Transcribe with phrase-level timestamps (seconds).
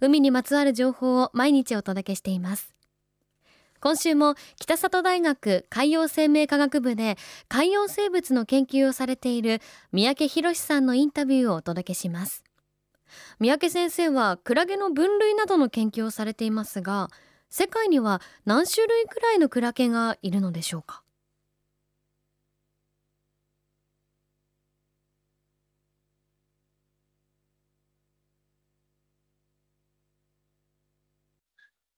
[0.00, 2.74] 海にまつわる情報を毎日お届けしています。
[3.80, 7.16] 今週も北里大学海洋生命科学部で
[7.48, 9.60] 海洋生物の研究をされている
[9.92, 12.42] 三宅博さんのインタビューをお届けします。
[13.38, 17.08] 三宅先生はクラゲの分類などの研究をされていますが
[17.48, 21.02] 世界には何種類くらいのクラゲがいるのでしょうか？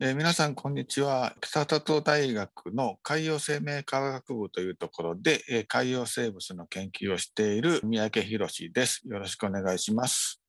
[0.02, 1.34] えー、皆さん、こんにちは。
[1.42, 9.02] 北里大学の海洋生命科学部というところで、えー、海洋生物の研究をしている三宅博です。
[9.06, 10.40] よろしくお願いします。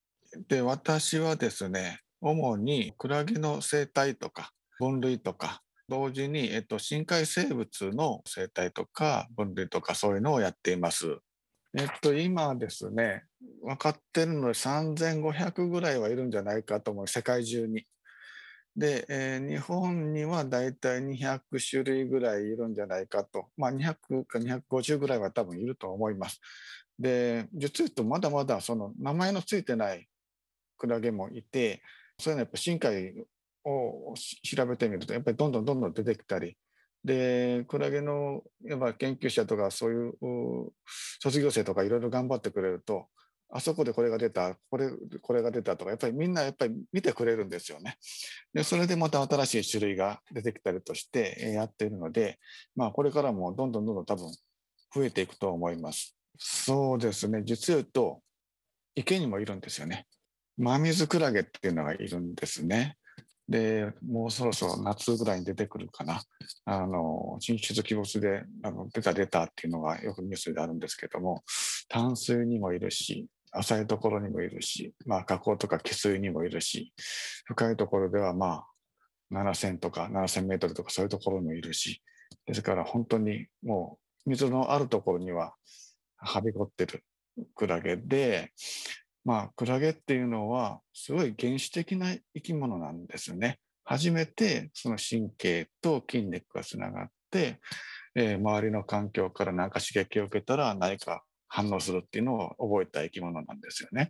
[0.47, 11.17] で、私はですね、主にクラゲの生態とか分類とか、同時に、えっと、深海生物の生態とか分類とかそういうのをやっています。
[11.77, 13.25] えっと、今ですね、
[13.61, 17.85] 分かってるので3500ぐらいはいるんじゃないかと思う、世界中に。
[18.75, 26.39] で、えー、日本にはだいたい200種類ぐらいいるんじゃないかと、まあ、200か250ぐらいは多分いると思います。
[26.97, 30.07] で、実は言うとまだまだその名前のついてない
[30.77, 31.81] クラゲもいて、
[32.17, 33.13] そういうのやっぱ深海
[33.65, 36.57] を調べてみると、やっぱりどんどんどんどん出てきたり、
[37.03, 40.71] で、クラゲのやっぱ研究者とかそういう
[41.19, 43.07] 卒業生とかいろいろ頑張ってくれると、
[43.53, 44.89] あそこでこれが出た、これ、
[45.21, 47.97] これが出たとか、やっぱりみんなやっぱり見てくれるんですよね。
[48.53, 52.39] で、それでまた新しい種類が出てきたりとしてやっているので、
[52.75, 54.31] まあこれからもどんどんどんどん多分
[54.95, 56.15] 増えていくと思います。
[56.37, 57.43] そうですね。
[57.43, 58.21] 実を言うと、
[58.95, 60.07] 池にもいるんですよね。
[60.57, 62.97] 真水クラゲっていうのがいるんですね。
[63.47, 66.21] で、もうそろそろ夏ぐらいに出てくるかな。
[66.65, 71.43] あの、進出鬼没であの出た出たっていうのがよくニュースであるんですけども、
[71.89, 76.93] 淡水にもいるし、浅いところにもいるし、まあ、河口とか汽水にもいるし、
[77.45, 78.67] 深いところではまあ、
[79.33, 82.01] 7000とか7000メートルとかそういうところもいるし、
[82.45, 85.53] ですから本当にもう水のあるところには
[86.17, 87.03] はびこってる
[87.55, 88.51] クラゲで、
[89.25, 93.59] まあ、クラゲっていうのはすごい原始的な生き物なんですね。
[93.83, 97.59] 初めてその神経と筋肉がつながって、
[98.15, 101.23] えー、周りの環境から何か刺激を受けたら何か
[101.53, 104.09] 反応するっていうのを覚えた生き物なんですよね。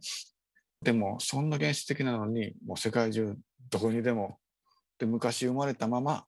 [0.83, 3.35] でもそんな原始的なのにもう世界中
[3.71, 4.37] どこにでも
[4.99, 6.25] で昔生まれたまま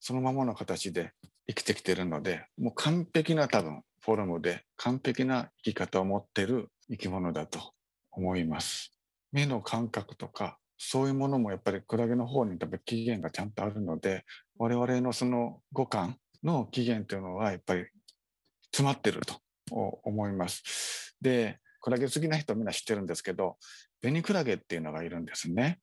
[0.00, 1.12] そのままの形で
[1.46, 7.72] 生きてきてるのでもう完璧な多分フォルムで完璧な生き方を持ってる生き物だと
[8.10, 8.92] 思います。
[9.32, 14.24] 目の感覚とかそういうものもやっぱりクラゲの方に多分起源がちゃんとあるので
[14.56, 17.84] 我々のその五感の起源というのはやっぱり
[18.72, 19.34] 詰まってると
[19.70, 21.16] 思います。
[21.20, 23.56] で、クラゲ好きな人みんな知ってるんですけど、
[24.02, 25.78] ベニクラゲっていうのがいるんですね。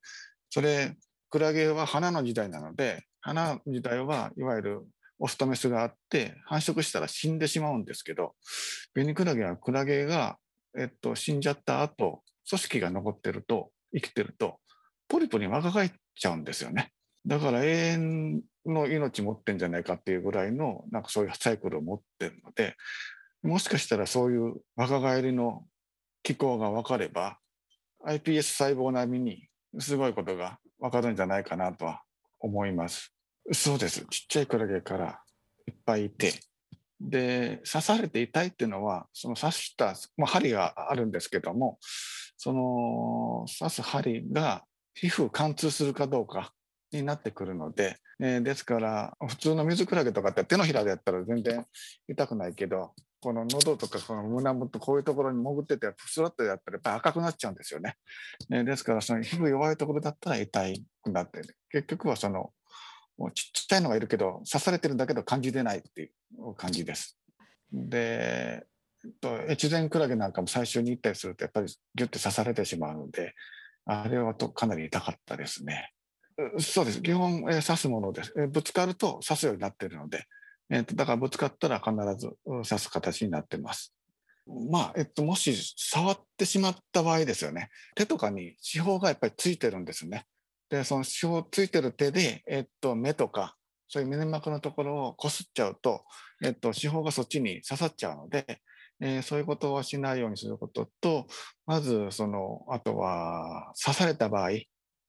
[0.49, 0.95] それ、
[1.29, 4.87] クラゲは花の時代なので、花の時代はいわゆる
[5.19, 8.35] オスとメスがあって繁殖したら死んでしまうんですけど、
[8.93, 10.37] ベニクラゲはクラゲが、
[10.77, 14.59] えっと、死んじゃった後、組織が残ってると、生きてると、
[15.07, 16.91] ポリポリ若返っちゃうんですよね。
[17.25, 22.75] だから永遠の命持ってんじゃないかっていうぐらいの、なんかそういうサイクルを持ってるので、
[23.43, 25.65] もしかしたらそういう若返りの
[26.23, 27.37] 機構が分かれば
[28.05, 29.47] iPS 細胞並みに
[29.79, 32.01] すごいことが分かるんじゃないかなとは
[32.39, 33.13] 思います。
[33.51, 34.05] そうです。
[34.09, 35.19] ちっちゃいクラゲから
[35.67, 36.33] いっぱいいて、
[36.99, 41.79] で、刺されて痛いっていうのは、その刺した、まあ、針があるんですけども、
[42.37, 44.63] その刺す針が
[44.93, 46.53] 皮膚貫通するかどうか
[46.91, 51.65] になってくるので、えー、ですから普通の水クラゲとかって手のひらでやったら全然
[52.07, 57.95] 痛くないけどこの喉とかこの胸元こういうところに潜っててスラッとやったらやっぱ赤くなっちゃうんですよね。
[58.51, 60.61] えー、ですからその皮膚弱いところだったら痛
[61.01, 62.51] くなって、ね、結局はその
[63.17, 67.17] もうちっちゃいのがいるけど刺されてるんだけど感じ出ないっていう感じです。
[67.71, 68.65] で
[69.49, 73.33] 越前クラゲなんかも最初に行ったりするとやっぱりギュッて刺されてしまうので
[73.85, 75.93] あれはとかなり痛かったですね。
[76.59, 77.01] そうです。
[77.01, 78.47] 基本、えー、刺すものです、えー。
[78.47, 80.25] ぶつかると刺すようになってるので、
[80.69, 83.93] えーと、だからぶつかったら必ず刺す形になってます。
[84.71, 87.69] まあ、えっと、もし触ってしまった場合ですよね。
[87.95, 90.25] 手とかに刺胞がやっぱりついてるんですね。
[90.69, 93.55] でその手法ついてる手で、えっと、目とか
[93.87, 96.03] そういう粘膜のところをこすっちゃうと、
[96.43, 98.61] えっと、手法がそっちに刺さっちゃうので、
[98.99, 101.27] えー、そういうことをしないようにすることと、
[101.65, 104.51] まず、その、あとは、刺された場合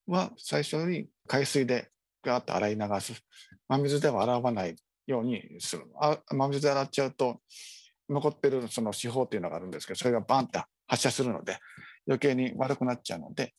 [0.06, 1.90] は、最初に海水で
[2.22, 3.14] ガーッと洗い流す。
[3.68, 4.76] 真水では洗わない
[5.08, 5.84] ようにする。
[6.00, 7.40] あ真水で洗っちゃうと、
[8.08, 11.58] 残ってるその四方っていうのがあるんですけど、それがバンって発射するので、
[12.06, 13.54] 余計に悪くなっちゃうので、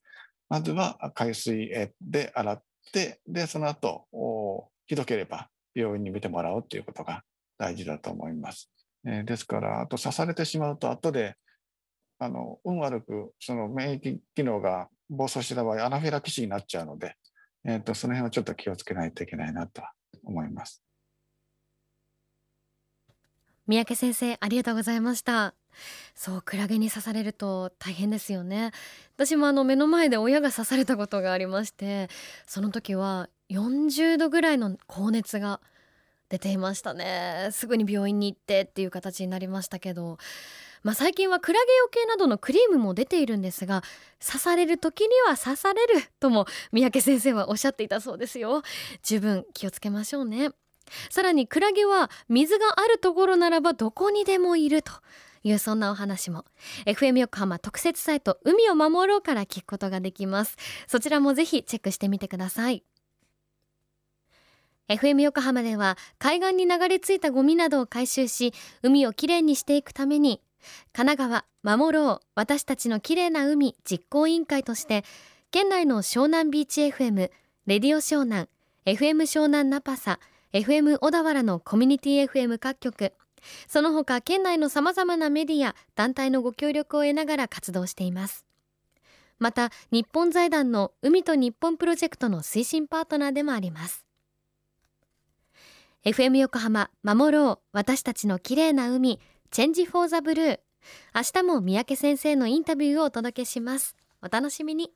[0.47, 1.69] まずは海水
[2.01, 7.23] で洗って、で、その後、ひどければ病院に見てもらうっていうことが
[7.57, 8.71] 大事だと思います。
[9.05, 11.35] えー、ですから、あと刺されてしまうと、後で、
[12.17, 17.15] あの、運悪く、その免疫機能が暴走した場合、アナフィラキシーになっちゃうので、
[17.65, 19.81] えっ、ー、と、その辺はちょっと気をつけないといけないなと
[20.23, 20.83] 思います。
[23.69, 25.53] 三宅先生、ありがとうございました。
[26.15, 28.71] そうクラゲに刺されると大変ですよね。
[29.15, 32.09] 私もあの目の前で親が刺されたことがありまして
[32.47, 35.61] その時は40度ぐらいの高熱が
[36.29, 37.49] 出ていましたね。
[37.51, 40.17] すぐに病院に行ってっていう形になりましたけど。
[40.81, 43.83] まあ、最近はクラゲよけなどのクリームも出ているんですが
[44.25, 48.63] 刺される時には刺されるとも三宅先生はおっしゃっていたそうですよ。
[49.03, 50.51] 十分気をつけましょうね。
[51.09, 54.91] さらにクラゲは水があるところならばどこにでもいると
[55.43, 56.45] いうそんなお話も。
[56.85, 60.57] FM 横浜特設サイト海を守ろうから聞くことができます。
[60.87, 62.83] そちらもぜひチェックしてみてください。
[64.89, 70.41] FM 横浜では海岸に流れ着いたゴミなどを回収し海をきれいにしていくために
[70.93, 75.05] 神奈川守ろう私たちのきれいな海実行委員会として
[75.51, 77.29] 県内の湘南ビーチ FM
[77.67, 78.47] レディオ湘南
[78.85, 80.19] FM 湘南ナパサ
[80.51, 83.13] FM 小田原のコミュニティ FM 各局。
[83.67, 88.45] その他県内のさまざまなメディア団体のご協力を得ながら活動しています。
[89.37, 94.07] また日本財団の海と日本プロジェクトの推進パートナーでもあります。
[96.03, 99.19] FM 横浜守ろう私たちの綺麗な海
[99.51, 100.59] チェンジフォーザブルー。
[101.13, 103.95] 明日も三宅先生のインタビューをお届けします。
[104.23, 104.91] お楽しみに。